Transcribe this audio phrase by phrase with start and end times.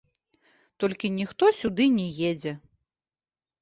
[0.85, 2.59] Толькі ніхто сюды не едзе.